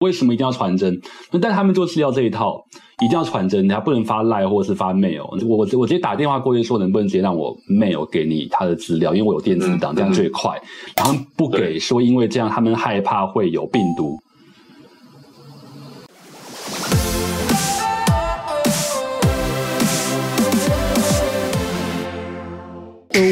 [0.00, 1.00] 为什么一定要传真？
[1.30, 2.64] 那但他们就是要这一套，
[3.02, 5.24] 一定要传真，他不能发赖或者是发 mail。
[5.46, 10.58] 我我我直接打电话过去说，能不能直接让我 mail 给你他的资料，因为我有电子档，这样最快。
[10.96, 14.18] 然后不给说，因为这样他们害怕会有病毒。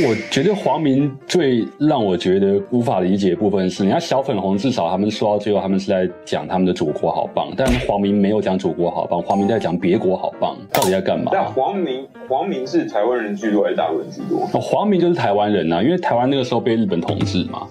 [0.06, 11.30] 我觉得黄明最让我觉得无法理解的部分是，你看小粉红至少他们说到最后，他们是在讲他们的祖国好棒，但黄明没有讲祖国好棒，黄明在讲别国好棒，到底在干嘛？
[11.32, 14.42] 但黄明黄明是台湾人居多还是大陆人居多？
[14.52, 17.66] 哦，黄明就是台湾人啊，因为台湾那个时候被日本统治嘛，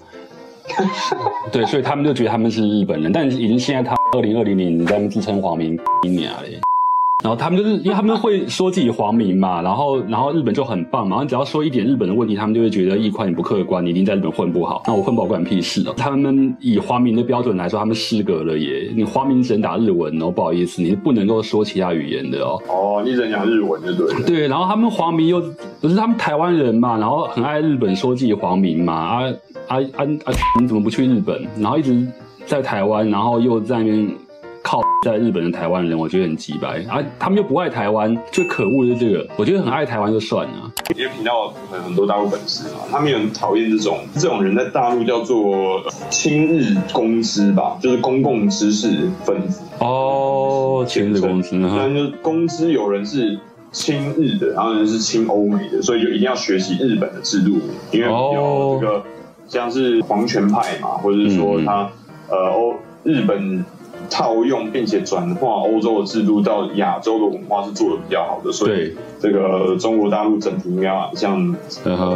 [1.51, 6.37] 对，所以他们就觉得他们是日本人，但已经现在他二零二零年，他们自称黄明一年了。
[7.23, 14.83] 然后他们就是因为他们会说自己皇民嘛，然后然后日本就很棒嘛，然后只要说一点日本的问题，他们就会觉得易宽你不客观，你一定在日本混不好。
[14.85, 15.95] 那我混不好关你屁事哦。
[15.97, 18.91] 他们以皇民的标准来说，他们失格了耶。
[18.95, 22.61] 你皇民只能打日文哦，不好意思，你是不能够说其他语言的哦。
[22.67, 24.23] 哦，你只能讲日文就对了。
[24.23, 25.41] 对，然后他们皇民又
[25.81, 29.23] 不是他们台湾人嘛，然后很爱日本，说自己皇民嘛，啊
[29.67, 30.31] 啊啊啊！
[30.61, 31.43] 你怎么不去日本？
[31.57, 32.07] 然后一直
[32.45, 34.07] 在台湾，然后又在那边。
[34.67, 37.01] 靠在日本的台湾人，我觉得很鸡白啊！
[37.17, 39.25] 他们又不爱台湾，最可恶的是这个。
[39.37, 40.71] 我觉得很爱台湾就算了。
[40.93, 51.51] 因为频道很很多大陆粉丝嘛，他们也很讨厌这种这种人，在大陆叫做亲日公知吧，就是公共知识分子哦，亲日公知。
[51.61, 53.39] 但就是公知有人是
[53.71, 57.57] 亲日的，然后有人是亲欧美的，所以就一定要学习日本的制度，
[57.93, 59.01] 因为有这个
[59.47, 61.89] 像是皇权派嘛，或者是说他、
[62.29, 63.63] 嗯、呃欧日本。
[64.09, 71.55] 套用并且转化欧洲的制度到亚洲的文化是做的比较好的，所以这个中国大陆整体应该像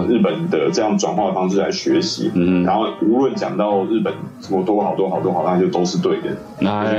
[0.08, 2.32] 日本的这样转化的方式来学习。
[2.34, 6.30] 嗯，然后无论讲到日本什么多好多好多好，那就都是对的。
[6.60, 6.92] 那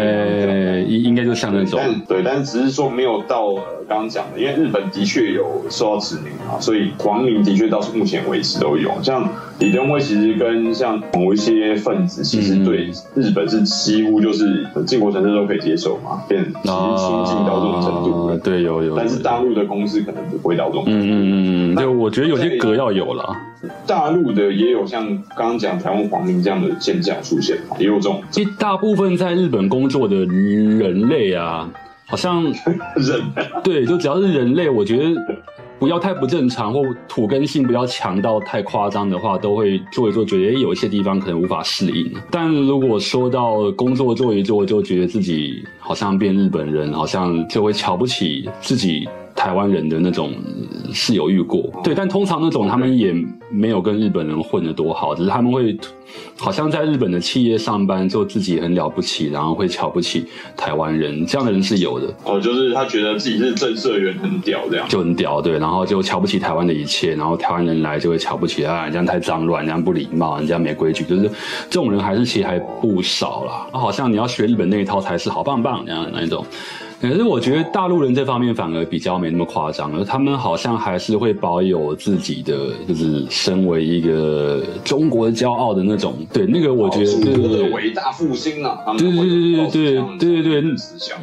[0.81, 3.55] 应应该就像那种，但对，但是只是说没有到
[3.89, 8.91] 刚刚讲的，因为日本的确有受到殖民啊，所以皇民的确到目前为止都有。
[9.03, 9.29] 像
[9.63, 14.67] 李登辉其实跟像某一些分子，其实对日本是几乎就是。
[14.85, 16.23] 靖国神社都可以接受嘛？
[16.29, 18.97] 变其实亲近到这种程度，啊，对，有有。
[18.97, 21.07] 但是大陆的公司可能不会到这种程度。
[21.07, 23.37] 嗯嗯嗯，就，我觉得有些格要有了。
[23.87, 25.07] 大陆的也有像
[25.37, 28.21] 刚刚讲台湾黄民这样的现象出现嘛，也有这种。
[28.31, 31.71] 其实大部分在日本工作的人类啊，
[32.07, 32.43] 好像
[32.97, 33.23] 人
[33.63, 35.32] 对，就只要是人类，我觉得。
[35.83, 42.09] 不要太不正常，或土根性不要强到太夸张的话，都会做一做，觉得有一些地方可能无法适应。
[42.31, 49.09] 但如果说到工作做一做，就觉得自己好像变日本人，好像就会瞧不起自己。
[49.43, 50.33] 台湾人的那种
[50.93, 53.13] 是有遇过，对，但通常那种他们也
[53.51, 55.77] 没有跟日本人混得多好，只是他们会
[56.39, 60.27] 好像在日本的企业上班，就自己很了不起，然后会瞧不起
[60.57, 62.07] 台湾人，这样的人是有的。
[62.23, 71.23] 哦，就是他觉得自己是正社员，很屌这样，就很屌，对，然后就瞧不起台湾的一切，然后台湾人来就会瞧不起啊，人家太脏乱，人家不礼貌，人家没规矩，就是
[71.69, 73.67] 这种人还是其实还不少啦。
[73.73, 76.47] 好像你要学日本那一套才是好棒棒那样那一种。
[77.03, 86.15] 可是我觉得大陆人这方面反而比较没那么夸张了，他们好像还是会保有自己的，就是身为一个中国的骄傲的那种。
[86.33, 90.71] 对，那个我觉得，对对对，伟大的复兴啊，他们对对对对对对对对，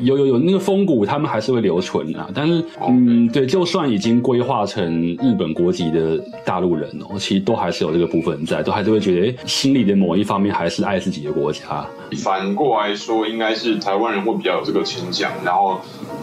[0.01, 2.27] 有有有那个风骨，他们还是会留存啊。
[2.35, 11.87] 但是，嗯，对，就算已经规划成日本国籍的大陆人哦，其实都还是有这个部分在，都还是会觉得，哎，心里的某一方面还是爱自己的国家。
[12.17, 15.68] 反过来说，应该是台湾人会比较有这个倾向，然后。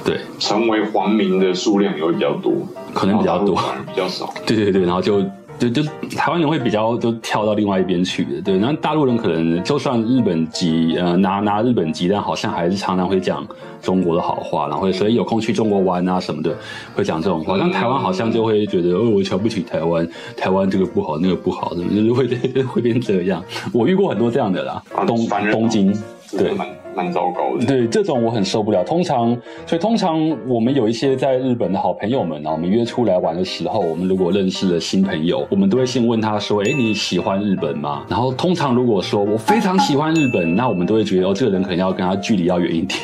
[0.05, 2.53] 对，成为皇民的数量也会比较多，
[2.95, 4.33] 可能比较多，比较少。
[4.47, 5.23] 对对对，然后就
[5.59, 5.83] 就就
[6.17, 8.41] 台湾人会比较就跳到另外一边去的。
[8.43, 13.47] 对，然后大陆人可能就算日本籍，呃，拿拿日本籍，但好像还是常常会讲
[13.83, 16.55] 中国的好话，然后所以有空去中国玩啊什么的，
[16.95, 17.57] 会讲这种话。
[17.59, 22.27] 但台湾好像就会觉得，哦，我瞧不起台湾，台湾这个不好，那个不好，就是会
[22.65, 23.43] 会变这样。
[23.73, 25.93] 我遇过很多这样的啦，东东京，
[26.31, 26.53] 对。
[26.97, 28.83] 蛮糟糕的，对，这种我很受不了。
[28.83, 42.99] 通常，所以通常我们有一些在日本的好朋友们啊，我们约出来玩的时候，我们如果认识了新朋友，我们都会先问他说：“哎，你喜欢日本吗？”然后通常如果说我非常喜欢日本，那我们都会觉得哦，这个人可能要跟他距离要远一点。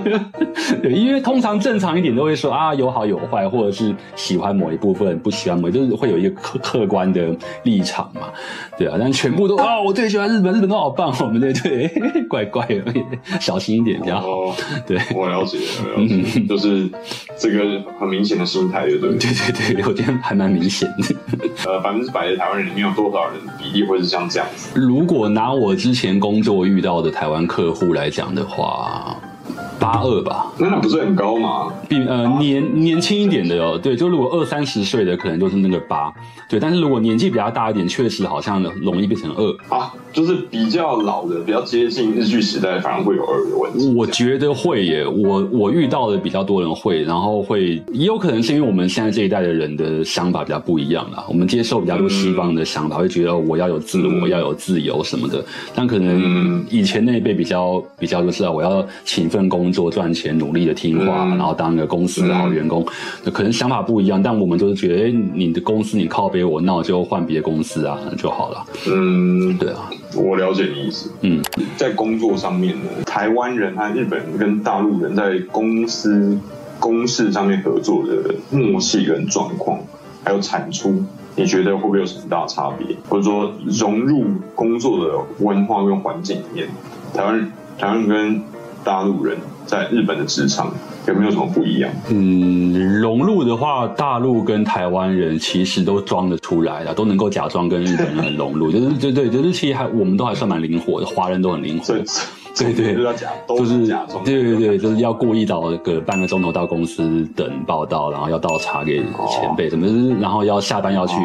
[0.82, 7.34] 对，因为通常正常一点都会说啊，有好有坏，或者是喜欢某一部分，不喜欢某，就是会有一个客客观的
[7.64, 8.28] 立场嘛。
[8.78, 11.88] 对啊，但全部都啊，我最喜欢日本，日本都好棒，我们对对，
[12.28, 12.77] 怪怪的。
[12.82, 13.04] 对，
[13.40, 14.28] 小心一点比较好。
[14.28, 16.88] 哦、对，我了解，我了解，就是
[17.38, 19.16] 这个很明显的心态，对不对？
[19.18, 21.16] 对对对，我觉得还蛮明显的。
[21.66, 24.78] 呃，百分之百的台湾人里面有多少人比例会是像这样子？
[24.78, 29.16] 如果拿我之前工作遇到的台湾客户来讲的话。
[29.78, 31.72] 八二吧，那那不是很高吗？
[31.88, 36.12] 比呃年年轻一点的哦，对，就如果二三十岁的可能就是那个八，
[36.48, 39.76] 对，但是如果年纪比较大一点，确实好像容易变成二。
[39.76, 43.94] 啊，就是比较老的，比较接近日剧时代，反而会有二的问题。
[43.94, 55.44] 我觉得会耶，我我遇到的比较多人会，然后会也有可能是因为我们现在这一代的人的想法比较不一样啦，我们接受比较多西方的想法，嗯、会觉得我要有自我，嗯、要有自由什么的，
[55.74, 59.67] 但可能以前那一辈比较比较就是啊，我要勤奋工。
[59.68, 62.82] 工作赚钱，努力的听话，嗯、然后当一个公司的好员工，
[63.22, 68.64] 嗯、可能想法不一样，但我们就是觉得，哎，你的公司你靠北我，那我就换别的公司啊就好了。
[68.90, 71.10] 嗯，对啊，我了解你意思。
[71.20, 71.42] 嗯，
[71.76, 76.38] 在工作上面呢，台湾人和日本人跟大陆人在公司
[76.80, 79.80] 公事上面合作的默契跟状况，
[80.24, 81.04] 还有产出，
[81.36, 82.96] 你觉得会不会有什么大差别？
[83.10, 84.24] 或者说融入
[84.54, 86.68] 工作的文化跟环境里面，
[87.12, 88.42] 台湾台湾跟
[88.82, 89.36] 大陆人。
[89.68, 90.72] 在日本的职场
[91.06, 91.92] 有没有什么不一样？
[92.08, 101.94] 嗯，融入的话，大陆跟台湾人其实都装得出来的，都能够假装跟日本人很融入，就是对对，就是其实还我们都还算蛮灵活的，华人都很灵活。
[102.58, 104.24] 对对，就是要假，都是假装。
[104.24, 108.98] 对对对，就是要故意早个半个钟头到公司等报道，然后要倒茶给
[109.30, 111.16] 前辈什么，就是然后要下班要去，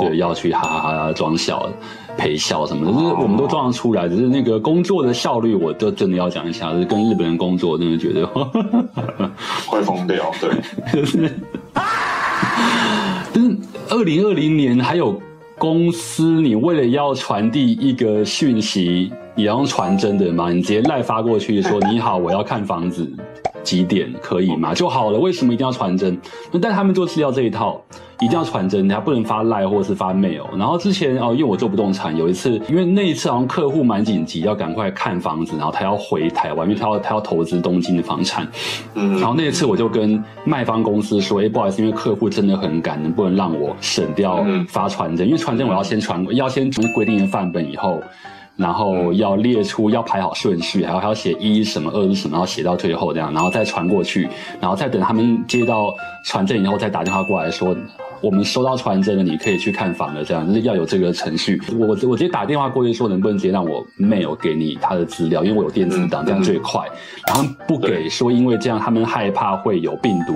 [0.00, 1.68] 对，要去哈哈哈装笑。
[2.18, 8.26] 陪笑什么的，就是我们都装得出来，只是那个工作的效率，我都真的要讲一下，就是跟日本人工作，真的觉得
[9.68, 10.32] 会疯掉。
[10.40, 10.50] 对，
[10.94, 11.30] 就是，
[13.34, 13.54] 就是
[13.90, 15.20] 二零二零年还有
[15.58, 20.50] 公司，你为了要传递一个讯息，你要用传真的吗？
[20.50, 23.06] 你直接赖发过去说你好，我要看房子，
[23.62, 24.74] 几点可以吗？
[24.74, 25.18] 就好了。
[25.18, 26.18] 为什么一定要传真？
[26.50, 27.80] 那但他们就是要这一套。
[28.22, 30.46] 一定要传真，你还不能发赖或者是发 mail。
[30.56, 38.48] 然后之前哦，因为我做不动产，有一次，因为那一次好像客户蛮紧急，要赶快看房子，然后他要回台湾，因为他要他要投资东京的房产。
[38.94, 45.26] 嗯，然后那一次我就跟卖方公司说，哎，不好意思，因为客户真的很赶，能不能让我省掉发传真？
[45.26, 48.00] 因为传真我要先传，要先从规定的范本以后。
[48.56, 54.28] 然后要列出，要排好顺序，还要还要写一什么二是什么，然后写到最后这样，然后再传过去，
[54.60, 55.94] 然后再等他们接到
[56.24, 57.76] 传真以后，再打电话过来说，
[58.22, 61.60] 我们收到传真了，你可以去看房了，这样就是要有这个程序。
[61.78, 66.80] 我我直接打电话过去说，能不能直接让我 mail 给你他的资料，因为我有电子档，这样最快。
[67.26, 70.34] 然后不给说，因为这样他们害怕会有病毒。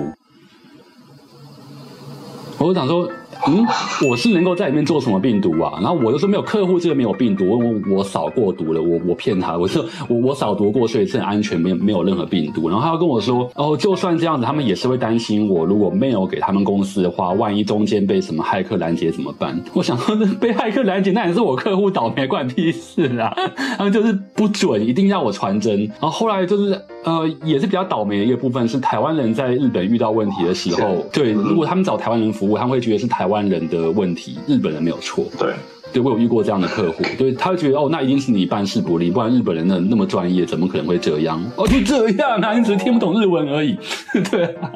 [2.59, 3.09] 我就想说。
[3.47, 3.65] 嗯，
[4.07, 5.73] 我是能够在里面做什么病毒啊？
[5.81, 12.69] 然后我就说没有，客户这个没有病毒，我我扫过毒了，我我骗他，我说 我我扫毒过，所以是安全，没有没有任何病毒。
[12.69, 19.59] 然后他又跟我说，哦，就算这样子，他们也是会担心我，如果没有给他们公司的话，万一中间被什么骇客拦截怎么办？
[19.73, 23.35] 我想说， 被骇客拦截那也是我客户倒霉，关屁事啊！
[23.77, 25.79] 他们就是不准，一定要我传真。
[25.99, 33.41] 然后后来就是呃，也是比较倒霉的一个部分是台湾人在日本遇到问题的时候，对，如果他们找台湾人服务，他们会觉得是台湾。
[33.51, 35.25] 人的问题，日本人没有错。
[35.37, 35.53] 对，
[35.91, 41.43] 对我有遇过这样的客户，对，他会觉得哦，那一定是你办事不力，不然日本人那那么专业，怎么可能会这样？
[41.57, 43.77] 哦，就这样啊，你只是听不懂日文而已。
[44.31, 44.71] 对啊，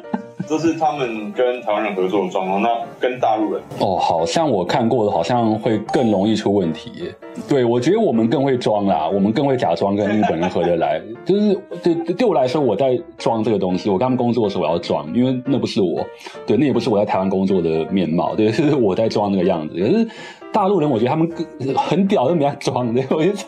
[0.46, 2.62] 这是他们跟台湾人合作的状况。
[2.62, 7.12] 那跟大陆人哦，好像我看过的，好像会更容易出问题。
[7.48, 11.00] 对，我觉得我们更会装啦，我们更会假装跟日本人合得来。
[11.24, 13.90] 就是对对我来说，我在装这个东西。
[13.90, 16.04] 我跟他们工作的时候，我要装，因为那不是我，
[16.46, 19.74] 对，那也不是我在台湾工作的面貌，对，是我在装那个样子。
[19.74, 20.08] 可是
[20.52, 21.30] 大陆人，我觉得他们
[21.76, 23.38] 很屌，都没在装，对，我觉得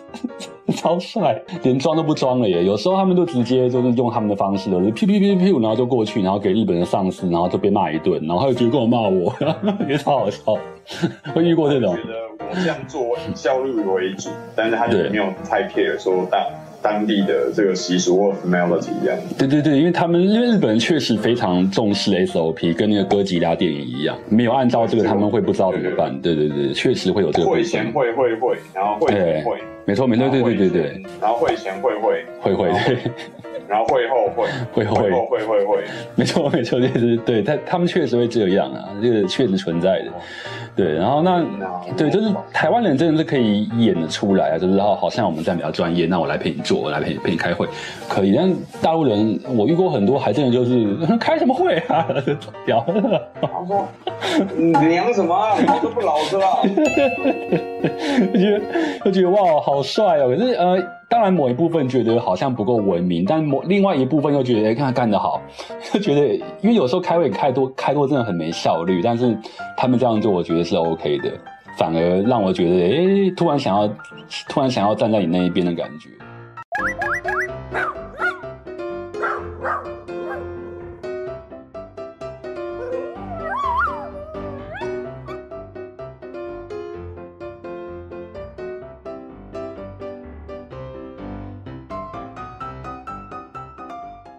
[0.76, 2.62] 超帅，连装都不装了耶。
[2.62, 9.32] 有时候他们都直接就是用他们的方式，就是屁屁屁屁，然后就过去，然后给日本人上司，然后就被骂一顿，然后他就直接跟我骂我，
[9.88, 10.56] 也超好笑。
[11.34, 11.94] 会遇过这种。
[11.96, 16.40] 觉得我这样做以效率为主，但是他就没有太 care 说当
[16.82, 19.16] 当地的这个习俗或 formality 一样。
[19.36, 26.20] 对对对，因为他们因为日本人确实非常重视 SOP，跟那个哥吉拉电影一样，没有按照这个他们会不知道怎么办。
[26.20, 27.48] 对对对，确实会有这个。
[27.48, 31.02] 会前会会会，然后会前会，没错没错，对对对对。
[31.20, 32.98] 然后会前会会会会对，
[33.68, 34.28] 然后会后
[34.72, 35.84] 会会会会会会，
[36.14, 40.06] 没错没错，就是对他他们确实会这样啊，这个确实存在的。
[40.74, 41.44] 对，然后那
[41.96, 47.66] 对，就是台湾人真的是可以演得出来啊，就是好像我们这样比较专业，那我来陪你做，我来陪陪你开会，
[48.08, 48.32] 可以。
[48.32, 48.48] 但
[48.80, 50.86] 大陆人我遇过很多，还真的就是
[51.18, 52.06] 开什么会啊，
[52.64, 52.86] 屌。
[54.56, 55.56] 你娘什么啊？
[55.66, 56.62] 老都不老是吧？
[58.32, 58.60] 就觉得
[59.04, 60.28] 就觉得哇，好帅哦！
[60.28, 60.76] 可是呃，
[61.08, 65.40] 当然某一部分觉得好像不够文明，但某另外一部分又觉得，哎，看他干得好，
[65.92, 69.36] 就觉得因为有时候开会开多 开多真的很没效率，但是
[69.76, 71.30] 他们这样做，我觉得是 OK 的，
[71.76, 73.88] 反而让我觉得，哎，突然想要
[74.48, 76.10] 突然想要站在你那一边的感觉。